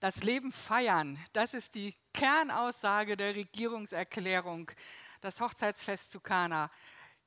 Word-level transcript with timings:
Das 0.00 0.22
Leben 0.22 0.52
feiern, 0.52 1.18
das 1.32 1.54
ist 1.54 1.74
die 1.74 1.92
Kernaussage 2.14 3.16
der 3.16 3.34
Regierungserklärung, 3.34 4.70
das 5.20 5.40
Hochzeitsfest 5.40 6.12
zu 6.12 6.20
Kana. 6.20 6.70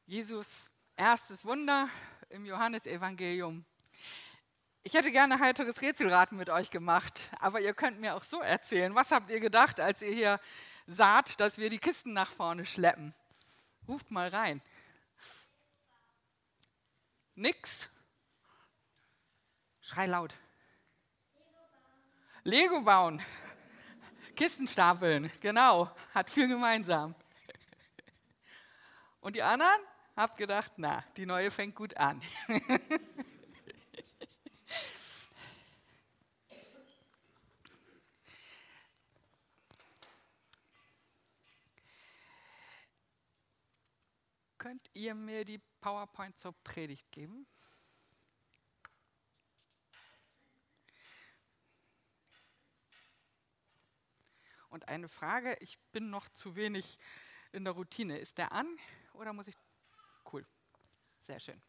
Jesus 0.05 0.71
erstes 0.95 1.43
Wunder 1.43 1.89
im 2.29 2.45
Johannesevangelium. 2.45 3.65
Ich 4.83 4.93
hätte 4.93 5.11
gerne 5.11 5.39
heiteres 5.39 5.81
Rätselraten 5.81 6.37
mit 6.37 6.49
euch 6.49 6.71
gemacht, 6.71 7.29
aber 7.39 7.59
ihr 7.59 7.73
könnt 7.73 7.99
mir 7.99 8.15
auch 8.15 8.23
so 8.23 8.39
erzählen. 8.39 8.95
Was 8.95 9.11
habt 9.11 9.29
ihr 9.29 9.41
gedacht, 9.41 9.81
als 9.81 10.01
ihr 10.01 10.13
hier 10.13 10.39
saht, 10.87 11.41
dass 11.41 11.57
wir 11.57 11.69
die 11.69 11.77
Kisten 11.77 12.13
nach 12.13 12.31
vorne 12.31 12.65
schleppen? 12.65 13.13
Ruft 13.85 14.11
mal 14.11 14.29
rein. 14.29 14.61
Nix? 17.35 17.89
Schrei 19.81 20.05
laut. 20.05 20.37
Lego 22.43 22.81
bauen. 22.81 23.21
Kisten 24.35 24.67
stapeln, 24.67 25.31
genau, 25.39 25.91
hat 26.13 26.31
viel 26.31 26.47
gemeinsam. 26.47 27.13
Und 29.21 29.35
die 29.35 29.43
anderen 29.43 29.79
habt 30.15 30.37
gedacht, 30.37 30.71
na, 30.77 31.03
die 31.17 31.27
neue 31.27 31.51
fängt 31.51 31.75
gut 31.75 31.95
an. 31.97 32.21
Könnt 44.57 44.89
ihr 44.93 45.13
mir 45.15 45.43
die 45.43 45.59
PowerPoint 45.79 46.37
zur 46.37 46.53
Predigt 46.63 47.11
geben? 47.11 47.47
Und 54.81 54.89
eine 54.89 55.07
Frage, 55.07 55.55
ich 55.59 55.77
bin 55.91 56.09
noch 56.09 56.27
zu 56.29 56.55
wenig 56.55 56.97
in 57.51 57.63
der 57.65 57.73
Routine. 57.73 58.17
Ist 58.17 58.39
der 58.39 58.51
an 58.51 58.67
oder 59.13 59.31
muss 59.31 59.47
ich... 59.47 59.55
Cool, 60.31 60.43
sehr 61.17 61.39
schön. 61.39 61.61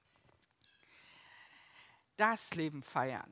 Das 2.17 2.55
Leben 2.55 2.83
feiern. 2.83 3.31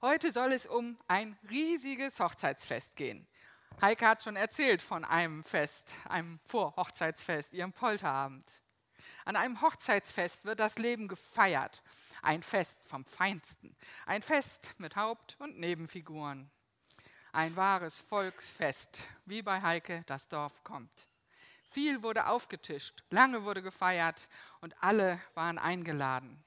Heute 0.00 0.30
soll 0.30 0.52
es 0.52 0.66
um 0.66 0.96
ein 1.08 1.36
riesiges 1.50 2.20
Hochzeitsfest 2.20 2.94
gehen. 2.94 3.26
Heike 3.80 4.06
hat 4.06 4.22
schon 4.22 4.36
erzählt 4.36 4.80
von 4.80 5.04
einem 5.04 5.42
Fest, 5.42 5.92
einem 6.08 6.38
Vorhochzeitsfest, 6.44 7.52
ihrem 7.54 7.72
Polterabend. 7.72 8.48
An 9.24 9.34
einem 9.34 9.60
Hochzeitsfest 9.60 10.44
wird 10.44 10.60
das 10.60 10.78
Leben 10.78 11.08
gefeiert. 11.08 11.82
Ein 12.22 12.44
Fest 12.44 12.78
vom 12.84 13.04
Feinsten. 13.04 13.76
Ein 14.06 14.22
Fest 14.22 14.72
mit 14.78 14.94
Haupt- 14.94 15.36
und 15.40 15.58
Nebenfiguren. 15.58 16.48
Ein 17.32 17.56
wahres 17.56 18.00
Volksfest, 18.00 19.02
wie 19.26 19.42
bei 19.42 19.60
Heike 19.60 20.02
das 20.06 20.28
Dorf 20.28 20.64
kommt. 20.64 20.90
Viel 21.62 22.02
wurde 22.02 22.26
aufgetischt, 22.26 23.04
lange 23.10 23.44
wurde 23.44 23.62
gefeiert 23.62 24.28
und 24.60 24.74
alle 24.82 25.20
waren 25.34 25.58
eingeladen. 25.58 26.42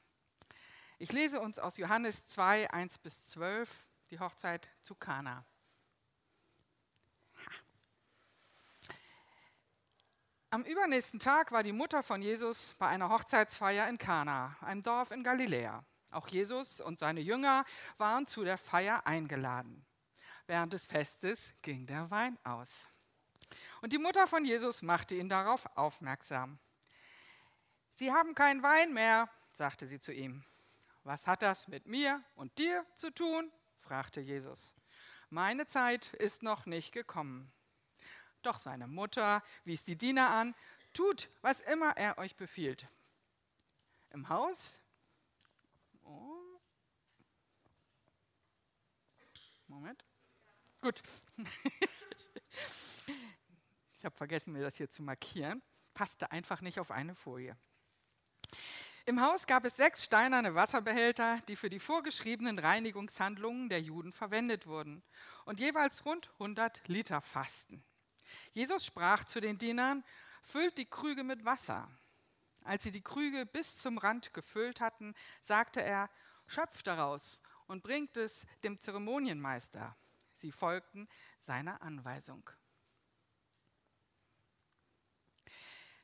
Ich 0.97 1.11
lese 1.11 1.39
uns 1.39 1.59
aus 1.59 1.77
Johannes 1.77 2.25
2, 2.25 2.71
1 2.71 2.97
bis 2.99 3.27
12, 3.27 3.87
die 4.09 4.19
Hochzeit 4.19 4.69
zu 4.81 4.95
Kana. 4.95 5.45
Am 10.49 10.63
übernächsten 10.63 11.19
Tag 11.19 11.51
war 11.51 11.63
die 11.63 11.71
Mutter 11.71 12.03
von 12.03 12.21
Jesus 12.21 12.75
bei 12.77 12.87
einer 12.87 13.09
Hochzeitsfeier 13.09 13.87
in 13.87 13.97
Kana, 13.97 14.57
einem 14.59 14.83
Dorf 14.83 15.11
in 15.11 15.23
Galiläa. 15.23 15.85
Auch 16.11 16.27
Jesus 16.27 16.81
und 16.81 16.99
seine 16.99 17.21
Jünger 17.21 17.63
waren 17.97 18.25
zu 18.25 18.43
der 18.43 18.57
Feier 18.57 19.07
eingeladen. 19.07 19.85
Während 20.47 20.73
des 20.73 20.85
Festes 20.85 21.53
ging 21.61 21.85
der 21.85 22.09
Wein 22.11 22.37
aus. 22.43 22.87
Und 23.81 23.93
die 23.93 23.97
Mutter 23.97 24.27
von 24.27 24.45
Jesus 24.45 24.81
machte 24.81 25.15
ihn 25.15 25.29
darauf 25.29 25.65
aufmerksam. 25.75 26.59
Sie 27.91 28.11
haben 28.11 28.35
keinen 28.35 28.63
Wein 28.63 28.93
mehr, 28.93 29.29
sagte 29.51 29.87
sie 29.87 29.99
zu 29.99 30.13
ihm. 30.13 30.43
Was 31.03 31.27
hat 31.27 31.41
das 31.41 31.67
mit 31.67 31.87
mir 31.87 32.23
und 32.35 32.57
dir 32.57 32.85
zu 32.95 33.11
tun? 33.11 33.51
fragte 33.79 34.21
Jesus. 34.21 34.75
Meine 35.29 35.65
Zeit 35.65 36.13
ist 36.13 36.43
noch 36.43 36.65
nicht 36.65 36.91
gekommen. 36.91 37.51
Doch 38.43 38.57
seine 38.57 38.87
Mutter 38.87 39.43
wies 39.63 39.83
die 39.83 39.95
Diener 39.95 40.29
an, 40.29 40.55
tut, 40.93 41.29
was 41.41 41.61
immer 41.61 41.95
er 41.97 42.17
euch 42.17 42.35
befiehlt. 42.35 42.87
Im 44.09 44.29
Haus? 44.29 44.77
Oh. 46.03 46.59
Moment. 49.67 50.03
Gut. 50.81 51.01
ich 53.93 54.03
habe 54.03 54.15
vergessen, 54.15 54.53
mir 54.53 54.63
das 54.63 54.77
hier 54.77 54.89
zu 54.89 55.03
markieren. 55.03 55.61
Passte 55.93 56.31
einfach 56.31 56.61
nicht 56.61 56.79
auf 56.79 56.89
eine 56.89 57.13
Folie. 57.13 57.55
Im 59.05 59.21
Haus 59.21 59.45
gab 59.45 59.63
es 59.65 59.77
sechs 59.77 60.03
steinerne 60.03 60.55
Wasserbehälter, 60.55 61.39
die 61.47 61.55
für 61.55 61.69
die 61.69 61.79
vorgeschriebenen 61.79 62.57
Reinigungshandlungen 62.57 63.69
der 63.69 63.81
Juden 63.81 64.11
verwendet 64.11 64.65
wurden 64.65 65.03
und 65.45 65.59
jeweils 65.59 66.05
rund 66.05 66.31
100 66.33 66.87
Liter 66.87 67.21
fassten. 67.21 67.83
Jesus 68.53 68.85
sprach 68.85 69.23
zu 69.23 69.39
den 69.39 69.57
Dienern, 69.57 70.03
füllt 70.41 70.77
die 70.77 70.85
Krüge 70.85 71.23
mit 71.23 71.45
Wasser. 71.45 71.89
Als 72.63 72.83
sie 72.83 72.91
die 72.91 73.01
Krüge 73.01 73.45
bis 73.45 73.77
zum 73.77 73.97
Rand 73.97 74.33
gefüllt 74.33 74.81
hatten, 74.81 75.13
sagte 75.41 75.81
er, 75.81 76.09
schöpft 76.47 76.87
daraus 76.87 77.41
und 77.67 77.83
bringt 77.83 78.17
es 78.17 78.45
dem 78.63 78.79
Zeremonienmeister. 78.79 79.95
Sie 80.41 80.51
folgten 80.51 81.07
seiner 81.45 81.81
Anweisung. 81.83 82.49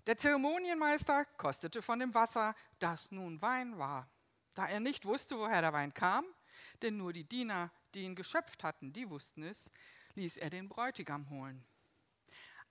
Der 0.05 0.17
Zeremonienmeister 0.17 1.25
kostete 1.25 1.81
von 1.81 1.99
dem 1.99 2.13
Wasser, 2.13 2.55
das 2.79 3.11
nun 3.11 3.41
Wein 3.41 3.77
war. 3.77 4.07
Da 4.53 4.67
er 4.67 4.79
nicht 4.79 5.05
wusste, 5.05 5.37
woher 5.37 5.61
der 5.61 5.73
Wein 5.73 5.93
kam, 5.93 6.23
denn 6.81 6.97
nur 6.97 7.13
die 7.13 7.25
Diener, 7.25 7.71
die 7.93 8.03
ihn 8.03 8.15
geschöpft 8.15 8.63
hatten, 8.63 8.93
die 8.93 9.09
wussten 9.09 9.43
es, 9.43 9.71
ließ 10.13 10.37
er 10.37 10.51
den 10.51 10.69
Bräutigam 10.69 11.29
holen. 11.29 11.65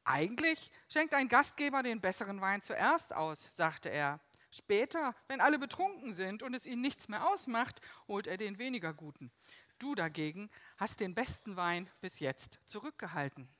Eigentlich 0.05 0.71
schenkt 0.89 1.15
ein 1.15 1.29
Gastgeber 1.29 1.83
den 1.83 2.01
besseren 2.01 2.41
Wein 2.41 2.63
zuerst 2.63 3.13
aus, 3.13 3.49
sagte 3.51 3.89
er. 3.89 4.21
Später, 4.57 5.15
wenn 5.29 5.43
alle 5.43 5.59
betrunken 5.59 6.15
sind 6.15 6.43
und 6.43 6.55
es 6.55 6.65
ihnen 6.65 6.81
nichts 6.81 7.09
mehr 7.09 7.29
ausmacht, 7.29 7.83
holt 8.09 8.27
er 8.27 8.39
den 8.39 8.57
weniger 8.59 8.95
guten. 8.95 9.31
Du 9.79 9.95
dagegen 9.95 10.49
hast 10.79 11.01
den 11.01 11.15
besten 11.15 11.57
Wein 11.57 11.91
bis 12.01 12.21
jetzt 12.21 12.59
zurückgehalten. 12.65 13.51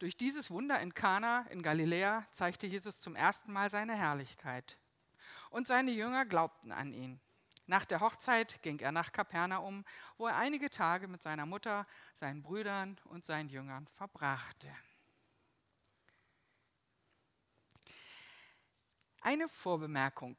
Durch 0.00 0.16
dieses 0.16 0.50
Wunder 0.50 0.80
in 0.80 0.92
Kana 0.92 1.42
in 1.50 1.62
Galiläa 1.62 2.26
zeigte 2.32 2.66
Jesus 2.66 2.98
zum 2.98 3.14
ersten 3.14 3.52
Mal 3.52 3.70
seine 3.70 3.94
Herrlichkeit. 3.94 4.76
Und 5.50 5.68
seine 5.68 5.92
Jünger 5.92 6.24
glaubten 6.24 6.72
an 6.72 6.92
ihn. 6.92 7.20
Nach 7.66 7.84
der 7.84 8.00
Hochzeit 8.00 8.60
ging 8.62 8.80
er 8.80 8.90
nach 8.90 9.12
Kapernaum, 9.12 9.84
wo 10.16 10.26
er 10.26 10.36
einige 10.36 10.68
Tage 10.68 11.06
mit 11.06 11.22
seiner 11.22 11.46
Mutter, 11.46 11.86
seinen 12.16 12.42
Brüdern 12.42 12.98
und 13.04 13.24
seinen 13.24 13.50
Jüngern 13.50 13.86
verbrachte. 13.94 14.68
Eine 19.20 19.48
Vorbemerkung. 19.48 20.36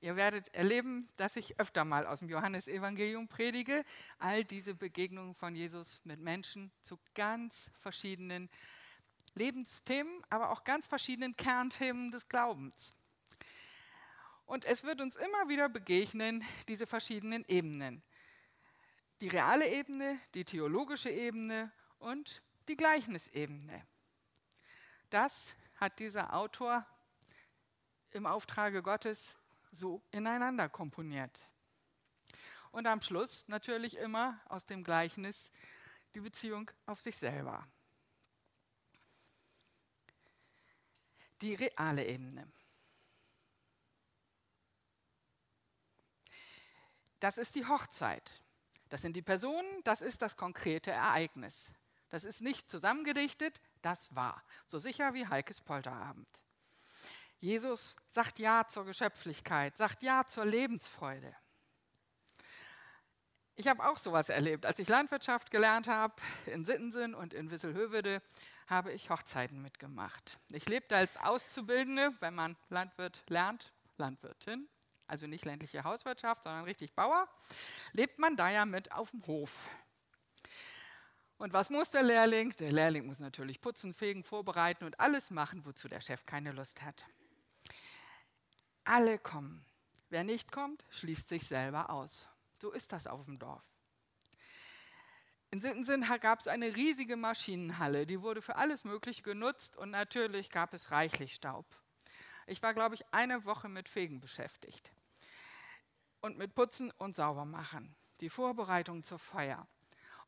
Ihr 0.00 0.14
werdet 0.14 0.54
erleben, 0.54 1.08
dass 1.16 1.34
ich 1.34 1.58
öfter 1.58 1.84
mal 1.84 2.06
aus 2.06 2.20
dem 2.20 2.28
Johannesevangelium 2.28 3.26
predige. 3.26 3.84
All 4.18 4.44
diese 4.44 4.74
Begegnungen 4.74 5.34
von 5.34 5.56
Jesus 5.56 6.04
mit 6.04 6.20
Menschen 6.20 6.70
zu 6.80 7.00
ganz 7.14 7.70
verschiedenen 7.74 8.48
Lebensthemen, 9.34 10.22
aber 10.30 10.50
auch 10.50 10.62
ganz 10.62 10.86
verschiedenen 10.86 11.36
Kernthemen 11.36 12.12
des 12.12 12.28
Glaubens. 12.28 12.94
Und 14.44 14.64
es 14.64 14.84
wird 14.84 15.00
uns 15.00 15.16
immer 15.16 15.48
wieder 15.48 15.68
begegnen, 15.68 16.44
diese 16.68 16.86
verschiedenen 16.86 17.44
Ebenen. 17.48 18.04
Die 19.20 19.28
reale 19.28 19.68
Ebene, 19.68 20.20
die 20.34 20.44
theologische 20.44 21.10
Ebene 21.10 21.72
und 21.98 22.40
die 22.68 22.76
Gleichnisebene. 22.76 23.84
Das 25.10 25.56
hat 25.74 25.98
dieser 25.98 26.32
Autor 26.34 26.86
im 28.16 28.26
Auftrage 28.26 28.82
Gottes 28.82 29.36
so 29.70 30.02
ineinander 30.10 30.68
komponiert. 30.68 31.40
Und 32.72 32.86
am 32.86 33.00
Schluss 33.00 33.46
natürlich 33.48 33.96
immer 33.96 34.40
aus 34.48 34.66
dem 34.66 34.82
Gleichnis 34.82 35.52
die 36.14 36.20
Beziehung 36.20 36.70
auf 36.86 37.00
sich 37.00 37.16
selber. 37.16 37.66
Die 41.42 41.54
reale 41.54 42.04
Ebene. 42.04 42.50
Das 47.20 47.38
ist 47.38 47.54
die 47.54 47.66
Hochzeit. 47.66 48.42
Das 48.88 49.02
sind 49.02 49.16
die 49.16 49.22
Personen, 49.22 49.82
das 49.84 50.00
ist 50.00 50.22
das 50.22 50.36
konkrete 50.36 50.90
Ereignis. 50.90 51.70
Das 52.08 52.24
ist 52.24 52.40
nicht 52.40 52.70
zusammengedichtet, 52.70 53.60
das 53.82 54.14
war. 54.14 54.42
So 54.64 54.78
sicher 54.78 55.12
wie 55.12 55.26
Heikes 55.26 55.60
Polterabend. 55.60 56.28
Jesus 57.40 57.96
sagt 58.06 58.38
Ja 58.38 58.66
zur 58.66 58.84
Geschöpflichkeit, 58.84 59.76
sagt 59.76 60.02
Ja 60.02 60.24
zur 60.26 60.46
Lebensfreude. 60.46 61.34
Ich 63.54 63.68
habe 63.68 63.86
auch 63.86 63.96
sowas 63.96 64.28
erlebt. 64.28 64.66
Als 64.66 64.78
ich 64.78 64.88
Landwirtschaft 64.88 65.50
gelernt 65.50 65.88
habe 65.88 66.14
in 66.46 66.64
Sittensen 66.64 67.14
und 67.14 67.32
in 67.32 67.50
Wisselhövede, 67.50 68.22
habe 68.66 68.92
ich 68.92 69.10
Hochzeiten 69.10 69.62
mitgemacht. 69.62 70.38
Ich 70.52 70.68
lebte 70.68 70.96
als 70.96 71.16
Auszubildende, 71.16 72.12
wenn 72.20 72.34
man 72.34 72.56
Landwirt 72.68 73.22
lernt, 73.28 73.72
Landwirtin, 73.96 74.68
also 75.06 75.26
nicht 75.26 75.44
ländliche 75.44 75.84
Hauswirtschaft, 75.84 76.42
sondern 76.42 76.64
richtig 76.64 76.94
Bauer, 76.94 77.28
lebt 77.92 78.18
man 78.18 78.36
da 78.36 78.50
ja 78.50 78.66
mit 78.66 78.92
auf 78.92 79.10
dem 79.12 79.26
Hof. 79.26 79.70
Und 81.38 81.52
was 81.52 81.70
muss 81.70 81.90
der 81.90 82.02
Lehrling? 82.02 82.50
Der 82.56 82.72
Lehrling 82.72 83.06
muss 83.06 83.20
natürlich 83.20 83.60
putzen, 83.60 83.92
fegen, 83.92 84.24
vorbereiten 84.24 84.84
und 84.84 84.98
alles 84.98 85.30
machen, 85.30 85.64
wozu 85.64 85.88
der 85.88 86.00
Chef 86.00 86.24
keine 86.26 86.52
Lust 86.52 86.82
hat. 86.82 87.04
Alle 88.86 89.18
kommen. 89.18 89.64
Wer 90.10 90.22
nicht 90.22 90.52
kommt, 90.52 90.84
schließt 90.90 91.28
sich 91.28 91.48
selber 91.48 91.90
aus. 91.90 92.28
So 92.60 92.70
ist 92.70 92.92
das 92.92 93.08
auf 93.08 93.24
dem 93.24 93.38
Dorf. 93.38 93.64
In 95.50 95.60
Sittensen 95.60 96.06
gab 96.20 96.38
es 96.38 96.46
eine 96.46 96.76
riesige 96.76 97.16
Maschinenhalle, 97.16 98.06
die 98.06 98.22
wurde 98.22 98.42
für 98.42 98.54
alles 98.54 98.84
Mögliche 98.84 99.22
genutzt 99.22 99.76
und 99.76 99.90
natürlich 99.90 100.50
gab 100.50 100.72
es 100.72 100.92
reichlich 100.92 101.34
Staub. 101.34 101.66
Ich 102.46 102.62
war, 102.62 102.74
glaube 102.74 102.94
ich, 102.94 103.04
eine 103.12 103.44
Woche 103.44 103.68
mit 103.68 103.88
Fegen 103.88 104.20
beschäftigt 104.20 104.92
und 106.20 106.38
mit 106.38 106.54
Putzen 106.54 106.92
und 106.98 107.12
Saubermachen, 107.12 107.96
die 108.20 108.30
Vorbereitung 108.30 109.02
zur 109.02 109.18
Feier. 109.18 109.66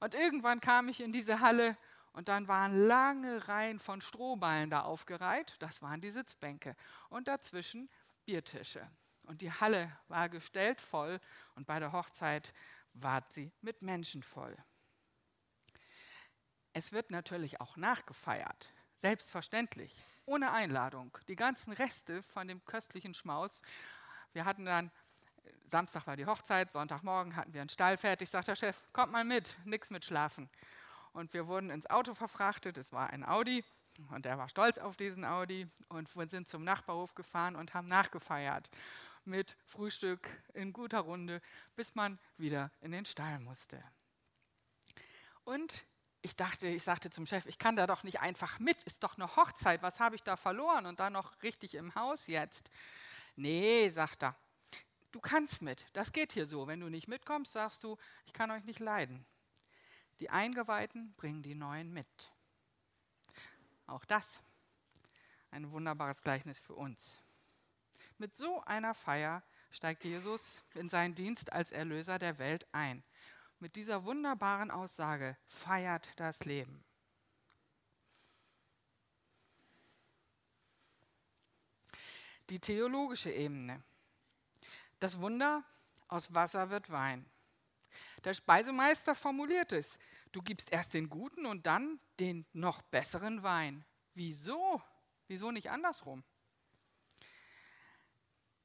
Und 0.01 0.15
irgendwann 0.15 0.61
kam 0.61 0.89
ich 0.89 1.01
in 1.01 1.13
diese 1.13 1.41
Halle 1.41 1.77
und 2.13 2.29
dann 2.29 2.49
waren 2.49 2.75
lange 2.75 3.47
Reihen 3.47 3.79
von 3.79 4.01
Strohballen 4.01 4.71
da 4.71 4.83
aufgereiht, 4.83 5.55
das 5.61 5.81
waren 5.81 6.01
die 6.01 6.11
Sitzbänke, 6.11 6.75
und 7.09 7.29
dazwischen 7.29 7.89
Biertische. 8.29 8.87
Und 9.23 9.41
die 9.41 9.51
Halle 9.51 9.91
war 10.09 10.29
gestellt 10.29 10.83
voll 10.83 11.19
und 11.55 11.67
bei 11.67 11.79
der 11.79 11.93
Hochzeit 11.93 12.53
war 12.93 13.25
sie 13.31 13.51
mit 13.63 13.81
Menschen 13.81 14.23
voll. 14.23 14.55
Es 16.75 16.93
wird 16.93 17.11
natürlich 17.11 17.63
auch 17.63 17.79
nachgefeiert, 17.79 18.75
selbstverständlich, 18.99 20.05
ohne 20.27 20.53
Einladung. 20.53 21.17
Die 21.27 21.37
ganzen 21.37 21.73
Reste 21.73 22.23
von 22.23 22.47
dem 22.47 22.63
köstlichen 22.67 23.15
Schmaus. 23.15 23.63
Wir 24.35 24.45
hatten 24.45 24.67
dann, 24.67 24.91
Samstag 25.65 26.07
war 26.07 26.19
die 26.19 26.27
Hochzeit, 26.27 26.71
Sonntagmorgen 26.71 27.35
hatten 27.35 27.55
wir 27.55 27.63
einen 27.63 27.71
Stall 27.71 27.97
fertig, 27.97 28.29
sagt 28.29 28.49
der 28.49 28.57
Chef, 28.57 28.93
kommt 28.93 29.11
mal 29.11 29.25
mit, 29.25 29.57
nichts 29.65 29.89
mit 29.89 30.05
Schlafen. 30.05 30.51
Und 31.15 31.33
wir 31.33 31.47
wurden 31.47 31.71
ins 31.71 31.89
Auto 31.89 32.13
verfrachtet, 32.13 32.77
es 32.77 32.93
war 32.93 33.09
ein 33.09 33.25
Audi 33.25 33.65
und 34.11 34.27
er 34.27 34.39
war 34.39 34.49
stolz 34.49 34.79
auf 34.79 34.97
diesen 34.97 35.25
Audi 35.25 35.69
und 35.89 36.15
wir 36.17 36.27
sind 36.27 36.49
zum 36.49 36.65
Nachbarhof 36.65 37.15
gefahren 37.15 37.57
und 37.57 37.75
haben 37.75 37.87
nachgefeiert 37.87 38.71
mit 39.25 39.57
Frühstück 39.65 40.29
in 40.55 40.73
guter 40.73 41.01
Runde, 41.01 41.43
bis 41.77 41.95
man 41.95 42.19
wieder 42.37 42.71
in 42.81 42.93
den 42.93 43.05
Stall 43.05 43.39
musste. 43.41 43.83
Und 45.45 45.85
ich 46.23 46.37
dachte, 46.37 46.67
ich 46.67 46.83
sagte 46.83 47.11
zum 47.11 47.27
Chef, 47.27 47.47
ich 47.47 47.59
kann 47.59 47.77
da 47.77 47.87
doch 47.87 48.03
nicht 48.03 48.21
einfach 48.21 48.59
mit, 48.59 48.83
ist 48.85 49.03
doch 49.03 49.17
eine 49.17 49.37
Hochzeit, 49.37 49.83
was 49.83 50.01
habe 50.01 50.17
ich 50.17 50.23
da 50.23 50.37
verloren 50.37 50.87
und 50.87 51.01
dann 51.01 51.13
noch 51.13 51.43
richtig 51.43 51.75
im 51.75 51.95
Haus 51.95 52.27
jetzt? 52.27 52.71
Nee, 53.37 53.89
sagt 53.91 54.25
er, 54.25 54.37
du 55.13 55.21
kannst 55.21 55.63
mit, 55.63 55.87
das 55.93 56.13
geht 56.13 56.33
hier 56.33 56.47
so. 56.47 56.67
Wenn 56.67 56.81
du 56.81 56.89
nicht 56.89 57.09
mitkommst, 57.09 57.53
sagst 57.53 57.85
du, 57.85 57.97
ich 58.27 58.33
kann 58.33 58.51
euch 58.51 58.65
nicht 58.65 58.81
leiden. 58.81 59.25
Die 60.21 60.31
Eingeweihten 60.31 61.15
bringen 61.15 61.43
die 61.43 61.55
Neuen 61.55 61.93
mit. 61.93 62.33
Auch 63.89 64.05
das 64.05 64.43
ein 65.51 65.71
wunderbares 65.73 66.23
Gleichnis 66.23 66.59
für 66.59 66.75
uns. 66.75 67.21
Mit 68.19 68.37
so 68.37 68.63
einer 68.65 68.95
Feier 68.95 69.43
steigt 69.71 70.05
Jesus 70.05 70.61
in 70.75 70.89
seinen 70.89 71.15
Dienst 71.15 71.53
als 71.53 71.73
Erlöser 71.73 72.19
der 72.19 72.39
Welt 72.39 72.67
ein. 72.73 73.03
Mit 73.61 73.77
dieser 73.77 74.05
wunderbaren 74.05 74.71
Aussage 74.71 75.37
feiert 75.47 76.09
das 76.17 76.45
Leben. 76.45 76.85
Die 82.51 82.61
theologische 82.61 83.31
Ebene. 83.31 83.83
Das 85.01 85.19
Wunder, 85.19 85.65
aus 86.09 86.35
Wasser 86.35 86.71
wird 86.71 86.91
Wein. 86.91 87.25
Der 88.25 88.35
Speisemeister 88.35 89.15
formuliert 89.15 89.73
es, 89.73 89.99
du 90.33 90.43
gibst 90.43 90.73
erst 90.73 90.95
den 90.95 91.09
guten 91.09 91.47
und 91.47 91.67
dann 91.67 92.01
den 92.21 92.47
noch 92.53 92.83
besseren 92.83 93.43
Wein. 93.43 93.85
Wieso? 94.15 94.83
Wieso 95.27 95.51
nicht 95.51 95.71
andersrum? 95.71 96.25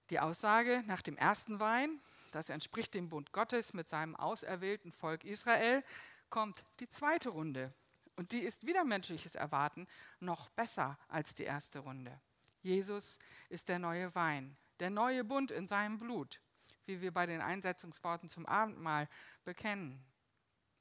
Die 0.09 0.19
Aussage 0.19 0.83
nach 0.85 1.01
dem 1.01 1.17
ersten 1.17 1.59
Wein, 1.59 2.01
das 2.31 2.49
entspricht 2.49 2.93
dem 2.93 3.09
Bund 3.09 3.31
Gottes 3.31 3.73
mit 3.73 3.87
seinem 3.87 4.15
auserwählten 4.15 4.91
Volk 4.91 5.23
Israel, 5.23 5.83
kommt 6.29 6.63
die 6.79 6.89
zweite 6.89 7.29
Runde. 7.29 7.73
Und 8.15 8.31
die 8.31 8.39
ist 8.39 8.67
wieder 8.67 8.83
menschliches 8.83 9.35
Erwarten 9.35 9.87
noch 10.19 10.49
besser 10.49 10.97
als 11.07 11.33
die 11.35 11.43
erste 11.43 11.79
Runde. 11.79 12.19
Jesus 12.61 13.17
ist 13.49 13.69
der 13.69 13.79
neue 13.79 14.13
Wein, 14.15 14.55
der 14.79 14.89
neue 14.89 15.23
Bund 15.23 15.51
in 15.51 15.67
seinem 15.67 15.99
Blut, 15.99 16.39
wie 16.85 17.01
wir 17.01 17.11
bei 17.11 17.25
den 17.25 17.41
Einsetzungsworten 17.41 18.29
zum 18.29 18.45
Abendmahl 18.45 19.09
bekennen. 19.43 20.03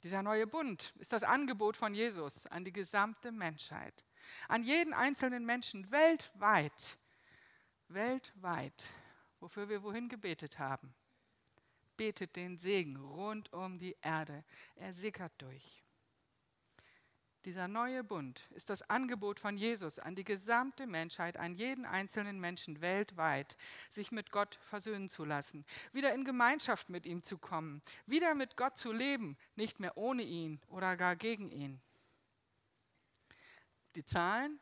Dieser 0.02 0.22
neue 0.22 0.46
Bund 0.46 0.92
ist 0.98 1.12
das 1.12 1.22
Angebot 1.22 1.76
von 1.76 1.94
Jesus 1.94 2.46
an 2.46 2.64
die 2.64 2.72
gesamte 2.72 3.30
Menschheit, 3.30 4.04
an 4.48 4.62
jeden 4.62 4.92
einzelnen 4.92 5.44
Menschen 5.44 5.90
weltweit, 5.90 6.98
weltweit 7.88 8.92
wofür 9.42 9.68
wir 9.68 9.82
wohin 9.82 10.08
gebetet 10.08 10.58
haben. 10.58 10.94
Betet 11.96 12.36
den 12.36 12.56
Segen 12.56 12.96
rund 12.96 13.52
um 13.52 13.78
die 13.78 13.96
Erde. 14.00 14.44
Er 14.76 14.94
sickert 14.94 15.32
durch. 15.38 15.81
Dieser 17.44 17.66
neue 17.66 18.04
Bund 18.04 18.46
ist 18.50 18.70
das 18.70 18.88
Angebot 18.88 19.40
von 19.40 19.56
Jesus 19.56 19.98
an 19.98 20.14
die 20.14 20.22
gesamte 20.22 20.86
Menschheit, 20.86 21.36
an 21.36 21.54
jeden 21.54 21.84
einzelnen 21.84 22.38
Menschen 22.38 22.80
weltweit, 22.80 23.56
sich 23.90 24.12
mit 24.12 24.30
Gott 24.30 24.60
versöhnen 24.62 25.08
zu 25.08 25.24
lassen, 25.24 25.64
wieder 25.92 26.14
in 26.14 26.24
Gemeinschaft 26.24 26.88
mit 26.88 27.04
ihm 27.04 27.24
zu 27.24 27.38
kommen, 27.38 27.82
wieder 28.06 28.36
mit 28.36 28.56
Gott 28.56 28.76
zu 28.76 28.92
leben, 28.92 29.36
nicht 29.56 29.80
mehr 29.80 29.96
ohne 29.96 30.22
ihn 30.22 30.60
oder 30.68 30.96
gar 30.96 31.16
gegen 31.16 31.50
ihn. 31.50 31.80
Die 33.96 34.04
Zahlen 34.04 34.60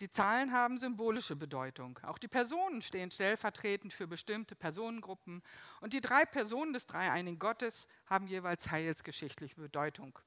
die 0.00 0.10
Zahlen 0.10 0.52
haben 0.52 0.76
symbolische 0.76 1.36
Bedeutung. 1.36 2.00
Auch 2.02 2.18
die 2.18 2.28
Personen 2.28 2.82
stehen 2.82 3.12
stellvertretend 3.12 3.92
für 3.92 4.08
bestimmte 4.08 4.56
Personengruppen. 4.56 5.42
Und 5.80 5.92
die 5.92 6.00
drei 6.00 6.24
Personen 6.24 6.72
des 6.72 6.86
dreieinigen 6.86 7.38
Gottes 7.38 7.86
haben 8.06 8.26
jeweils 8.26 8.70
heilsgeschichtliche 8.70 9.54
Bedeutung. 9.54 10.18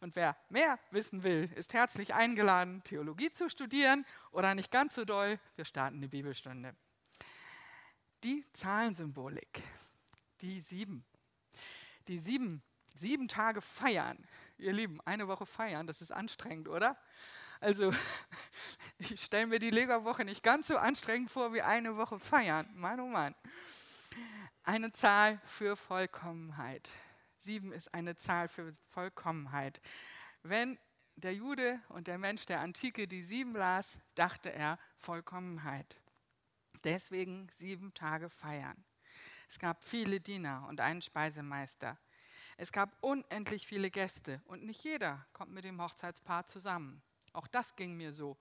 Und 0.00 0.16
wer 0.16 0.36
mehr 0.48 0.80
wissen 0.90 1.22
will, 1.22 1.48
ist 1.54 1.72
herzlich 1.72 2.14
eingeladen, 2.14 2.82
Theologie 2.82 3.30
zu 3.30 3.48
studieren 3.48 4.04
oder 4.32 4.56
nicht 4.56 4.72
ganz 4.72 4.96
so 4.96 5.04
doll. 5.04 5.38
Wir 5.54 5.64
starten 5.64 6.00
die 6.00 6.08
Bibelstunde. 6.08 6.74
Die 8.24 8.44
Zahlensymbolik, 8.52 9.62
die 10.40 10.60
sieben. 10.60 11.04
Die 12.08 12.18
sieben, 12.18 12.62
sieben 12.96 13.28
Tage 13.28 13.60
feiern. 13.60 14.18
Ihr 14.58 14.72
Lieben, 14.72 15.00
eine 15.04 15.28
Woche 15.28 15.46
feiern, 15.46 15.86
das 15.86 16.02
ist 16.02 16.10
anstrengend, 16.10 16.68
oder? 16.68 16.96
Also 17.62 17.94
ich 18.98 19.22
stelle 19.22 19.46
mir 19.46 19.60
die 19.60 19.70
Legerwoche 19.70 20.24
nicht 20.24 20.42
ganz 20.42 20.66
so 20.66 20.76
anstrengend 20.76 21.30
vor 21.30 21.54
wie 21.54 21.62
eine 21.62 21.96
Woche 21.96 22.18
feiern. 22.18 22.68
Mann, 22.74 22.98
oh 22.98 23.06
Mann. 23.06 23.36
Eine 24.64 24.90
Zahl 24.90 25.40
für 25.46 25.76
Vollkommenheit. 25.76 26.90
Sieben 27.38 27.72
ist 27.72 27.94
eine 27.94 28.16
Zahl 28.16 28.48
für 28.48 28.72
Vollkommenheit. 28.90 29.80
Wenn 30.42 30.76
der 31.14 31.34
Jude 31.34 31.80
und 31.90 32.08
der 32.08 32.18
Mensch 32.18 32.46
der 32.46 32.58
Antike 32.58 33.06
die 33.06 33.22
sieben 33.22 33.54
las, 33.54 33.96
dachte 34.16 34.52
er 34.52 34.76
Vollkommenheit. 34.96 36.00
Deswegen 36.82 37.48
sieben 37.58 37.94
Tage 37.94 38.28
feiern. 38.28 38.84
Es 39.48 39.60
gab 39.60 39.84
viele 39.84 40.20
Diener 40.20 40.66
und 40.68 40.80
einen 40.80 41.00
Speisemeister. 41.00 41.96
Es 42.56 42.72
gab 42.72 42.96
unendlich 43.02 43.68
viele 43.68 43.92
Gäste 43.92 44.42
und 44.46 44.64
nicht 44.64 44.82
jeder 44.82 45.24
kommt 45.32 45.52
mit 45.52 45.64
dem 45.64 45.80
Hochzeitspaar 45.80 46.46
zusammen. 46.46 47.04
Auch 47.32 47.46
das 47.46 47.74
ging 47.76 47.96
mir 47.96 48.12
so. 48.12 48.36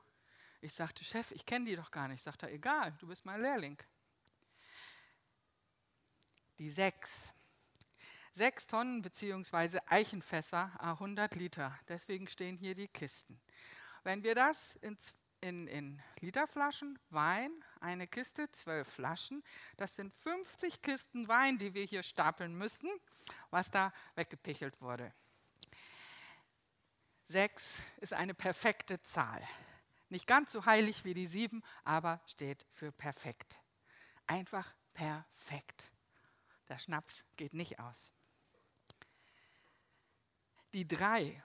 Ich 0.61 0.73
sagte, 0.73 1.03
Chef, 1.03 1.31
ich 1.31 1.45
kenne 1.45 1.65
die 1.65 1.75
doch 1.75 1.91
gar 1.91 2.07
nicht. 2.07 2.21
Sagt 2.21 2.43
er, 2.43 2.51
egal, 2.51 2.93
du 2.99 3.07
bist 3.07 3.25
mein 3.25 3.41
Lehrling. 3.41 3.81
Die 6.59 6.69
sechs. 6.69 7.31
Sechs 8.33 8.67
Tonnen 8.67 9.01
bzw. 9.01 9.79
Eichenfässer, 9.87 10.71
100 10.79 11.35
Liter. 11.35 11.77
Deswegen 11.87 12.27
stehen 12.27 12.57
hier 12.57 12.75
die 12.75 12.87
Kisten. 12.87 13.41
Wenn 14.03 14.23
wir 14.23 14.35
das 14.35 14.75
in, 14.77 14.97
in, 15.41 15.67
in 15.67 16.01
Literflaschen, 16.19 16.97
Wein, 17.09 17.51
eine 17.79 18.07
Kiste, 18.07 18.49
zwölf 18.51 18.87
Flaschen, 18.87 19.43
das 19.77 19.95
sind 19.95 20.13
50 20.13 20.81
Kisten 20.81 21.27
Wein, 21.27 21.57
die 21.57 21.73
wir 21.73 21.83
hier 21.83 22.03
stapeln 22.03 22.55
müssten, 22.55 22.89
was 23.49 23.69
da 23.69 23.91
weggepichelt 24.15 24.79
wurde. 24.79 25.13
Sechs 27.31 27.81
ist 28.01 28.11
eine 28.11 28.33
perfekte 28.33 29.01
Zahl. 29.03 29.41
Nicht 30.09 30.27
ganz 30.27 30.51
so 30.51 30.65
heilig 30.65 31.05
wie 31.05 31.13
die 31.13 31.27
sieben, 31.27 31.63
aber 31.85 32.19
steht 32.25 32.65
für 32.73 32.91
perfekt. 32.91 33.57
Einfach 34.27 34.73
perfekt. 34.91 35.93
Der 36.67 36.77
Schnaps 36.77 37.23
geht 37.37 37.53
nicht 37.53 37.79
aus. 37.79 38.11
Die 40.73 40.85
drei. 40.85 41.41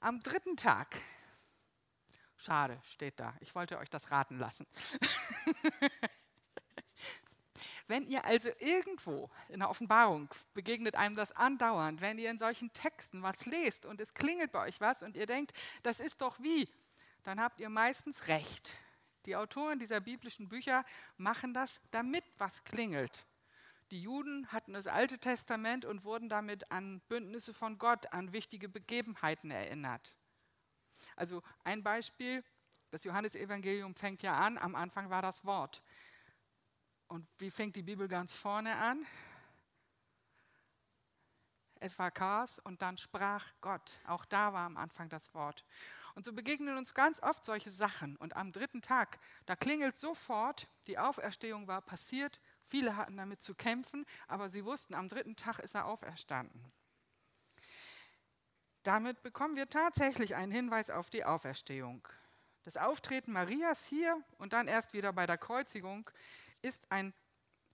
Am 0.00 0.18
dritten 0.18 0.56
Tag. 0.56 1.00
Schade, 2.36 2.80
steht 2.82 3.20
da. 3.20 3.36
Ich 3.38 3.54
wollte 3.54 3.78
euch 3.78 3.88
das 3.88 4.10
raten 4.10 4.40
lassen. 4.40 4.66
Wenn 7.88 8.06
ihr 8.06 8.24
also 8.24 8.48
irgendwo 8.58 9.30
in 9.48 9.60
der 9.60 9.70
Offenbarung 9.70 10.28
begegnet 10.54 10.96
einem 10.96 11.14
das 11.14 11.32
andauernd, 11.32 12.00
wenn 12.00 12.18
ihr 12.18 12.30
in 12.30 12.38
solchen 12.38 12.72
Texten 12.72 13.22
was 13.22 13.46
lest 13.46 13.86
und 13.86 14.00
es 14.00 14.14
klingelt 14.14 14.50
bei 14.52 14.66
euch 14.66 14.80
was 14.80 15.02
und 15.02 15.16
ihr 15.16 15.26
denkt, 15.26 15.52
das 15.82 16.00
ist 16.00 16.20
doch 16.20 16.40
wie, 16.40 16.68
dann 17.22 17.40
habt 17.40 17.60
ihr 17.60 17.68
meistens 17.68 18.26
recht. 18.26 18.74
Die 19.26 19.36
Autoren 19.36 19.78
dieser 19.78 20.00
biblischen 20.00 20.48
Bücher 20.48 20.84
machen 21.16 21.54
das, 21.54 21.80
damit 21.90 22.24
was 22.38 22.64
klingelt. 22.64 23.26
Die 23.92 24.02
Juden 24.02 24.50
hatten 24.52 24.72
das 24.72 24.88
Alte 24.88 25.18
Testament 25.18 25.84
und 25.84 26.04
wurden 26.04 26.28
damit 26.28 26.72
an 26.72 27.00
Bündnisse 27.08 27.54
von 27.54 27.78
Gott, 27.78 28.12
an 28.12 28.32
wichtige 28.32 28.68
Begebenheiten 28.68 29.50
erinnert. 29.50 30.16
Also 31.14 31.42
ein 31.62 31.84
Beispiel, 31.84 32.42
das 32.90 33.04
Johannesevangelium 33.04 33.94
fängt 33.94 34.22
ja 34.22 34.36
an, 34.38 34.58
am 34.58 34.74
Anfang 34.74 35.10
war 35.10 35.22
das 35.22 35.44
Wort. 35.44 35.82
Und 37.08 37.26
wie 37.38 37.50
fängt 37.50 37.76
die 37.76 37.82
Bibel 37.82 38.08
ganz 38.08 38.32
vorne 38.32 38.74
an? 38.76 39.06
Es 41.78 41.98
war 41.98 42.10
Chaos 42.10 42.58
und 42.58 42.82
dann 42.82 42.96
sprach 42.96 43.52
Gott. 43.60 44.00
Auch 44.06 44.24
da 44.24 44.52
war 44.52 44.66
am 44.66 44.76
Anfang 44.76 45.08
das 45.08 45.32
Wort. 45.34 45.64
Und 46.14 46.24
so 46.24 46.32
begegnen 46.32 46.78
uns 46.78 46.94
ganz 46.94 47.22
oft 47.22 47.44
solche 47.44 47.70
Sachen. 47.70 48.16
Und 48.16 48.34
am 48.36 48.50
dritten 48.50 48.80
Tag, 48.80 49.18
da 49.44 49.54
klingelt 49.54 49.98
sofort, 49.98 50.66
die 50.86 50.98
Auferstehung 50.98 51.68
war 51.68 51.82
passiert. 51.82 52.40
Viele 52.62 52.96
hatten 52.96 53.18
damit 53.18 53.42
zu 53.42 53.54
kämpfen, 53.54 54.06
aber 54.26 54.48
sie 54.48 54.64
wussten, 54.64 54.94
am 54.94 55.08
dritten 55.08 55.36
Tag 55.36 55.58
ist 55.58 55.74
er 55.74 55.84
auferstanden. 55.84 56.72
Damit 58.82 59.22
bekommen 59.22 59.56
wir 59.56 59.68
tatsächlich 59.68 60.34
einen 60.36 60.52
Hinweis 60.52 60.90
auf 60.90 61.10
die 61.10 61.24
Auferstehung. 61.24 62.08
Das 62.62 62.76
Auftreten 62.78 63.32
Marias 63.32 63.84
hier 63.84 64.20
und 64.38 64.54
dann 64.54 64.68
erst 64.68 64.94
wieder 64.94 65.12
bei 65.12 65.26
der 65.26 65.38
Kreuzigung 65.38 66.10
ist 66.62 66.90
ein, 66.90 67.14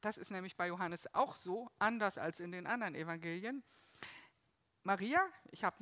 das 0.01 0.19
ist 0.19 0.31
nämlich 0.31 0.57
bei 0.57 0.69
Johannes 0.69 1.13
auch 1.15 1.37
so, 1.37 1.71
anders 1.79 2.19
als 2.19 2.41
in 2.41 2.53
den 2.53 2.67
anderen 2.67 2.95
Evangelien. 2.95 3.63
Maria, 4.83 5.25
ich 5.51 5.65
habe 5.65 5.77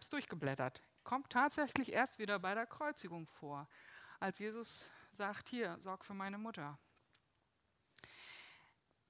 es 0.00 0.08
durchgeblättert, 0.08 0.82
kommt 1.04 1.30
tatsächlich 1.30 1.92
erst 1.92 2.18
wieder 2.18 2.38
bei 2.38 2.54
der 2.54 2.66
Kreuzigung 2.66 3.26
vor, 3.28 3.68
als 4.18 4.38
Jesus 4.38 4.90
sagt, 5.10 5.48
hier, 5.48 5.78
sorg 5.78 6.04
für 6.04 6.14
meine 6.14 6.38
Mutter. 6.38 6.78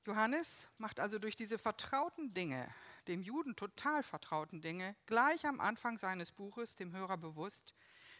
Johannes 0.07 0.69
macht 0.79 0.99
also 0.99 1.19
durch 1.19 1.37
diese 1.37 1.59
vertrauten 1.59 2.33
Dinge, 2.33 2.73
dem 3.07 3.23
Juden 3.23 3.55
total 3.55 4.03
vertrauten 4.03 4.61
Dinge, 4.63 4.97
gleich 5.07 5.47
am 5.47 5.61
Anfang 5.61 5.99
seines 5.99 6.33
Buches 6.33 6.77
dem 6.77 6.93
Hörer 6.93 7.19
bewusst, 7.19 7.75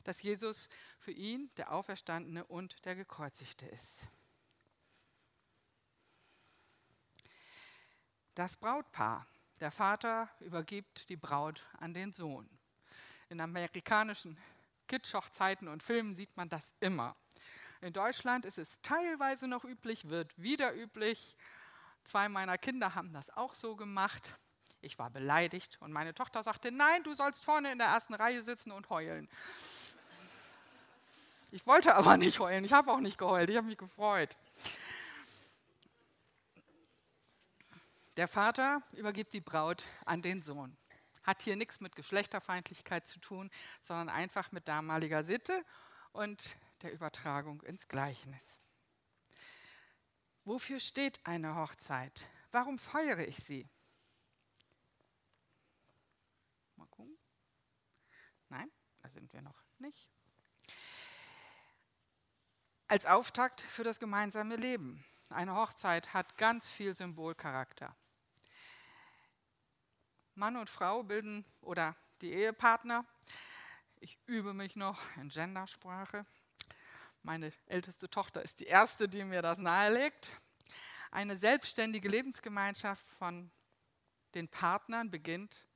dass 0.05 0.23
Jesus 0.23 0.69
für 0.99 1.13
ihn 1.13 1.51
der 1.57 1.73
Auferstandene 1.73 2.45
und 2.47 2.85
der 2.85 2.97
Gekreuzigte 2.97 3.67
ist. 3.67 4.01
Das 8.41 8.57
Brautpaar. 8.57 9.27
Der 9.61 9.71
Vater 9.71 10.27
übergibt 10.41 11.11
die 11.11 11.17
Braut 11.19 11.61
an 11.79 11.93
den 11.93 12.11
Sohn. 12.11 12.49
In 13.29 13.39
amerikanischen 13.39 14.39
Kitschhochzeiten 14.89 15.69
und 15.69 15.83
Filmen 15.83 16.15
sieht 16.15 16.35
man 16.39 16.49
das 16.49 16.73
immer. 16.81 17.15
In 17.83 17.93
Deutschland 17.93 18.47
ist 18.47 18.57
es 18.57 18.81
teilweise 18.81 19.47
noch 19.47 19.65
üblich, 19.65 20.09
wird 20.09 20.33
wieder 20.41 20.75
üblich. 20.75 21.37
Zwei 22.05 22.31
meiner 22.31 22.57
Kinder 22.57 22.95
haben 22.95 23.13
das 23.13 23.29
auch 23.37 23.53
so 23.53 23.77
gemacht. 23.77 24.39
Ich 24.81 24.99
war 24.99 25.11
beleidigt 25.11 25.77
und 25.83 25.93
meine 25.93 26.15
Tochter 26.15 26.43
sagte, 26.43 26.73
nein, 26.73 27.03
du 27.03 27.13
sollst 27.13 27.45
vorne 27.45 27.71
in 27.73 27.77
der 27.77 27.89
ersten 27.89 28.15
Reihe 28.15 28.43
sitzen 28.43 28.73
und 28.73 28.89
heulen. 28.89 29.29
Ich 31.51 31.67
wollte 31.67 31.95
aber 31.95 32.17
nicht 32.17 32.39
heulen, 32.39 32.65
ich 32.65 32.73
habe 32.73 32.91
auch 32.91 33.01
nicht 33.01 33.19
geheult, 33.19 33.51
ich 33.51 33.57
habe 33.59 33.67
mich 33.67 33.77
gefreut. 33.77 34.39
Der 38.21 38.29
Vater 38.29 38.83
übergibt 38.93 39.33
die 39.33 39.41
Braut 39.41 39.83
an 40.05 40.21
den 40.21 40.43
Sohn. 40.43 40.77
Hat 41.23 41.41
hier 41.41 41.57
nichts 41.57 41.81
mit 41.81 41.97
Geschlechterfeindlichkeit 41.97 43.07
zu 43.07 43.19
tun, 43.19 43.51
sondern 43.81 44.11
einfach 44.11 44.53
mit 44.53 44.69
damaliger 44.69 45.25
Sitte 45.25 45.65
und 46.13 46.45
der 46.83 46.93
Übertragung 46.93 47.63
ins 47.63 47.89
Gleichnis. 47.89 48.61
Wofür 50.45 50.81
steht 50.81 51.19
eine 51.25 51.55
Hochzeit? 51.55 52.27
Warum 52.51 52.79
feiere 52.79 53.27
ich 53.27 53.39
sie? 53.39 53.67
Mal 56.77 56.89
gucken. 56.89 57.17
Nein, 58.51 58.71
da 59.01 59.09
sind 59.09 59.33
wir 59.33 59.41
noch 59.41 59.65
nicht. 59.79 60.11
Als 62.87 63.07
Auftakt 63.07 63.63
für 63.63 63.83
das 63.83 63.99
gemeinsame 63.99 64.57
Leben. 64.57 65.03
Eine 65.31 65.55
Hochzeit 65.55 66.13
hat 66.13 66.37
ganz 66.37 66.69
viel 66.69 66.95
Symbolcharakter. 66.95 67.97
Mann 70.35 70.57
und 70.57 70.69
Frau 70.69 71.03
bilden 71.03 71.45
oder 71.61 71.97
die 72.21 72.33
Ehepartner. 72.33 73.05
Ich 74.01 74.19
übe 74.27 74.55
mich 74.55 74.77
noch 74.77 74.99
in 75.17 75.29
Gendersprache. 75.29 76.25
Meine 77.23 77.53
älteste 77.67 78.09
Tochter 78.09 78.43
ist 78.43 78.61
die 78.61 78.67
erste, 78.67 79.09
die 79.09 79.25
mir 79.25 79.43
das 79.43 79.59
nahelegt. 79.59 80.31
Eine 81.11 81.37
selbstständige 81.37 82.09
Lebensgemeinschaft 82.09 83.05
von 83.11 83.51
den 84.35 84.49
Partnern 84.49 85.11
beginnt, 85.11 85.67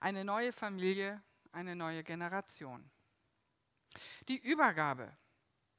eine 0.00 0.24
neue 0.24 0.52
Familie, 0.52 1.22
eine 1.52 1.76
neue 1.76 2.04
Generation. 2.04 2.90
Die 4.28 4.38
Übergabe. 4.38 5.16